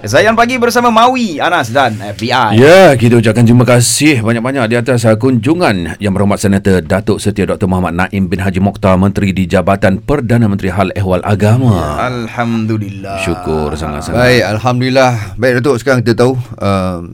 [0.00, 2.56] Zayan Pagi bersama Maui, Anas dan FBI.
[2.56, 7.68] Ya, kita ucapkan terima kasih banyak-banyak di atas kunjungan Yang Berhormat Senator Datuk Setia Dr.
[7.68, 12.00] Muhammad Naim bin Haji Mokhtar Menteri di Jabatan Perdana Menteri Hal Ehwal Agama.
[12.00, 13.20] Alhamdulillah.
[13.20, 14.16] Syukur sangat-sangat.
[14.16, 15.12] Baik, Alhamdulillah.
[15.36, 17.04] Baik Datuk, sekarang kita tahu uh,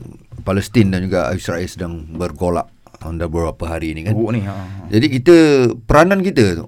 [0.47, 2.71] Palestin dan juga Israel sedang bergolak
[3.03, 4.15] anda beberapa hari ini kan.
[4.15, 4.47] Buruk ni.
[4.47, 4.87] Ha.
[4.87, 5.35] Jadi kita
[5.83, 6.65] peranan kita tu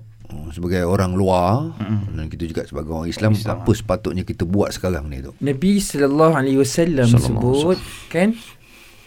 [0.52, 2.15] sebagai orang luar mm.
[2.18, 5.32] dan kita juga sebagai orang Islam, Islam apa sepatutnya kita buat sekarang ni tu.
[5.41, 7.79] Nabi sallallahu alaihi wasallam sebut
[8.10, 8.33] kan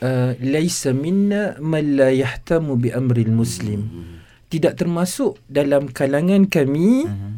[0.03, 3.81] uh, laisa minna man la yahtamu bi amril muslim.
[3.89, 4.15] Mm.
[4.53, 7.33] Tidak termasuk dalam kalangan kami mm.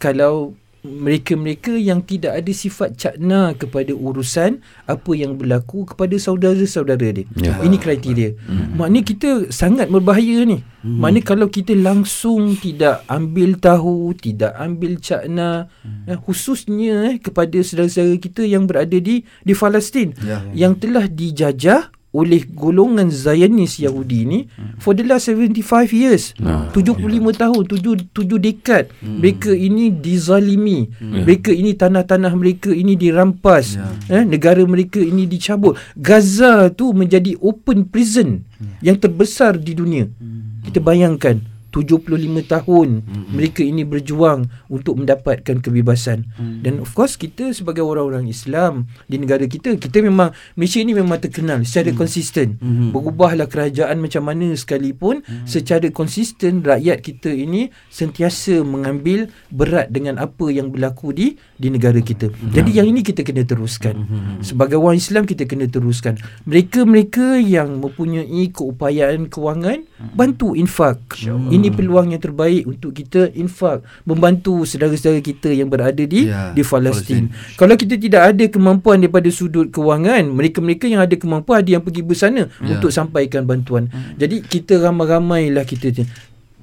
[0.00, 7.24] kalau mereka-mereka yang tidak ada sifat cakna kepada urusan apa yang berlaku kepada saudara-saudara dia.
[7.40, 7.56] Ya.
[7.64, 8.36] Ini kriteria.
[8.44, 8.76] Hmm.
[8.76, 10.60] Maknanya kita sangat berbahaya ni.
[10.84, 11.00] Hmm.
[11.00, 16.04] Maknanya kalau kita langsung tidak ambil tahu, tidak ambil cakna hmm.
[16.12, 20.44] eh, khususnya eh, kepada saudara-saudara kita yang berada di di Palestin ya.
[20.52, 24.78] yang telah dijajah oleh golongan Zionis Yahudi ni hmm.
[24.78, 27.34] for the last 75 years nah, 75 yeah.
[27.34, 29.18] tahun 7 7 dekad hmm.
[29.18, 31.26] mereka ini dizalimi hmm.
[31.26, 33.74] mereka ini tanah-tanah mereka ini dirampas
[34.06, 34.22] yeah.
[34.22, 38.78] eh negara mereka ini dicabut Gaza tu menjadi open prison hmm.
[38.78, 40.70] yang terbesar di dunia hmm.
[40.70, 41.42] kita bayangkan
[41.74, 42.06] 75
[42.46, 43.34] tahun mm-hmm.
[43.34, 46.62] mereka ini berjuang untuk mendapatkan kebebasan mm-hmm.
[46.62, 51.18] dan of course kita sebagai orang-orang Islam di negara kita kita memang Malaysia ini memang
[51.18, 51.98] terkenal secara mm-hmm.
[51.98, 52.88] konsisten mm-hmm.
[52.94, 55.50] berubahlah kerajaan macam mana sekalipun mm-hmm.
[55.50, 61.98] secara konsisten rakyat kita ini sentiasa mengambil berat dengan apa yang berlaku di di negara
[61.98, 62.54] kita mm-hmm.
[62.54, 64.46] jadi yang ini kita kena teruskan mm-hmm.
[64.46, 66.14] sebagai orang Islam kita kena teruskan
[66.46, 70.14] mereka-mereka yang mempunyai keupayaan kewangan mm-hmm.
[70.14, 76.04] bantu infak ini ini peluang yang terbaik untuk kita infak membantu saudara-saudara kita yang berada
[76.04, 77.32] di ya, di Palestin.
[77.56, 82.04] Kalau kita tidak ada kemampuan daripada sudut kewangan, mereka-mereka yang ada kemampuan ada yang pergi
[82.04, 82.76] bersana ya.
[82.76, 83.88] untuk sampaikan bantuan.
[83.88, 84.20] Hmm.
[84.20, 86.04] Jadi kita ramai-ramailah kita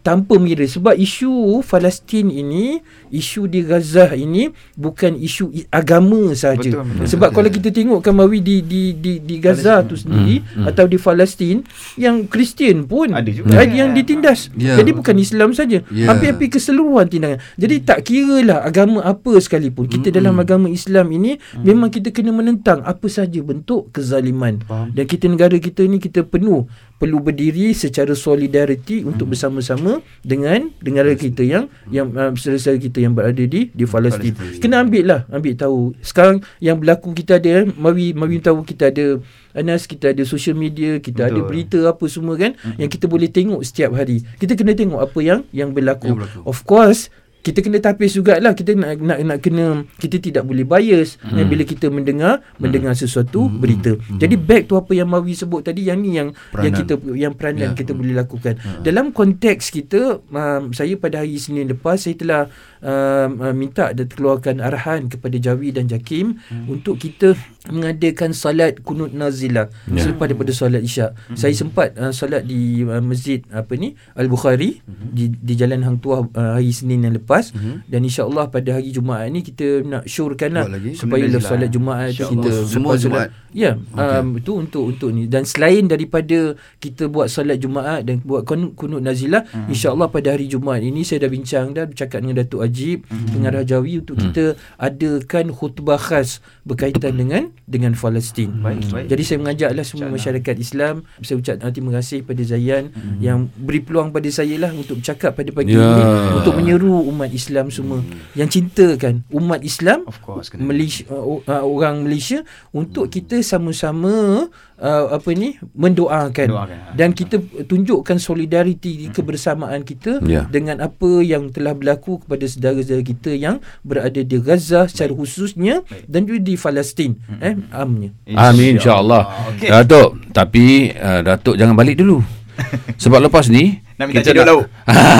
[0.01, 2.81] tanpa mengira sebab isu Palestin ini
[3.13, 7.35] isu di Gaza ini bukan isu agama saja sebab betul.
[7.37, 10.69] kalau kita tengok kamawi di di di di Gaza tu sendiri hmm, hmm.
[10.73, 11.61] atau di Palestin
[12.01, 14.75] yang Kristian pun ada juga ada yang ditindas yeah.
[14.81, 16.09] jadi bukan Islam saja yeah.
[16.09, 20.43] hampir-hampir keseluruhan tindakan jadi tak kira lah agama apa sekalipun kita hmm, dalam hmm.
[20.43, 21.61] agama Islam ini hmm.
[21.61, 24.89] memang kita kena menentang apa saja bentuk kezaliman Faham.
[24.97, 26.65] dan kita negara kita ni kita penuh
[27.01, 29.33] perlu berdiri secara solidariti untuk hmm.
[29.33, 29.91] bersama-sama
[30.21, 34.37] dengan dengan kita yang yang uh, saudara kita yang berada di di Palestin.
[34.61, 35.97] Kena ambil lah, ambil tahu.
[36.05, 39.17] Sekarang yang berlaku kita ada, mari mari tahu kita ada
[39.51, 41.33] Anas kita ada social media, kita Betul.
[41.33, 42.77] ada berita apa semua kan mm-hmm.
[42.79, 44.23] yang kita boleh tengok setiap hari.
[44.39, 46.07] Kita kena tengok apa yang yang berlaku.
[46.07, 46.39] Yang berlaku.
[46.47, 51.17] Of course kita kena tapis jugalah kita nak nak nak kena kita tidak boleh bias
[51.21, 51.49] hmm.
[51.49, 52.61] bila kita mendengar hmm.
[52.61, 53.57] mendengar sesuatu hmm.
[53.57, 53.91] berita.
[53.97, 54.21] Hmm.
[54.21, 56.63] Jadi back to apa yang Mawi sebut tadi yang ni yang peranan.
[56.63, 57.77] yang kita yang peranan ya.
[57.77, 57.99] kita hmm.
[57.99, 58.53] boleh lakukan.
[58.61, 58.81] Hmm.
[58.85, 62.41] Dalam konteks kita um, saya pada hari Senin lepas saya telah
[62.85, 66.69] um, uh, minta dan keluarkan arahan kepada Jawi dan Jakim hmm.
[66.69, 67.33] untuk kita
[67.69, 70.01] mengadakan salat kunut nazilah ya.
[70.01, 71.13] selepas daripada solat isyak.
[71.29, 71.37] Hmm.
[71.37, 75.13] Saya sempat uh, solat di uh, masjid apa ni Al-Bukhari hmm.
[75.13, 77.85] di di Jalan Hang Tuah uh, hari Senin yang lepas hmm.
[77.85, 80.65] dan insya-Allah pada hari Jumaat ni kita nak syorkanlah
[80.97, 83.29] supaya lepas solat Jumaat kita semua Jumaat.
[83.51, 84.23] Ya, okay.
[84.23, 89.03] um, itu untuk untuk ni dan selain daripada kita buat solat Jumaat dan buat kunut
[89.03, 89.69] nazilah hmm.
[89.69, 93.37] insya-Allah pada hari Jumaat ini saya dah bincang dah bercakap dengan Datuk Ajib hmm.
[93.37, 94.23] dengan Rajawi untuk hmm.
[94.31, 94.43] kita
[94.81, 98.49] adakan khutbah khas berkaitan dengan dengan Palestin.
[98.61, 99.07] Baik, baik.
[99.07, 100.15] Jadi saya mengajaklah semua Caklah.
[100.17, 103.17] masyarakat Islam saya ucap terima kasih pada Zayan hmm.
[103.23, 105.87] yang beri peluang pada saya lah untuk bercakap pada pagi yeah.
[105.87, 106.03] ini
[106.43, 108.37] untuk menyeru umat Islam semua hmm.
[108.37, 112.43] yang cintakan umat Islam of course, Malaysia, uh, uh, orang Malaysia
[112.75, 113.13] untuk hmm.
[113.13, 114.47] kita sama-sama
[114.81, 116.79] uh, apa ni mendoakan Doakan.
[116.97, 117.37] dan kita
[117.69, 119.13] tunjukkan solidariti hmm.
[119.13, 120.49] kebersamaan kita yeah.
[120.49, 126.05] dengan apa yang telah berlaku kepada saudara-saudara kita yang berada di Gaza secara khususnya Baik.
[126.09, 127.39] dan juga di Palestin hmm.
[127.41, 129.69] Eh amnya amin insyaallah okay.
[129.73, 132.21] datuk tapi uh, datuk jangan balik dulu
[133.01, 134.65] sebab lepas ni nak minta kita nak,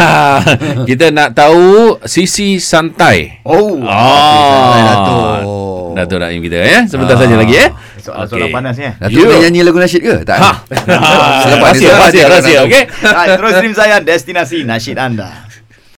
[0.89, 4.69] kita nak tahu sisi santai oh, oh.
[4.69, 5.25] Okay, datuk
[5.97, 7.21] datuk Naim kita ya sebentar ah.
[7.25, 7.68] saja lagi ya
[8.01, 8.57] Soalan-soalan okay.
[8.57, 8.91] panas ya.
[8.97, 9.41] Datuk yeah.
[9.45, 10.15] nyanyi lagu nasyid ke?
[10.25, 10.39] Tak.
[10.41, 10.51] Ha.
[11.45, 11.85] Selepas ni.
[11.85, 12.59] Rahsia, rahsia, rahsia.
[12.65, 12.83] Okay.
[13.38, 15.29] Terus stream saya, destinasi nasyid anda.